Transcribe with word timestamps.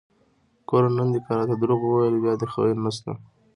ګوره 0.69 0.89
نن 0.97 1.07
دې 1.13 1.19
که 1.25 1.31
راته 1.37 1.55
دروغ 1.57 1.81
وويل 1.85 2.15
بيا 2.23 2.33
دې 2.39 2.47
خير 2.53 2.75
نشته! 2.85 3.11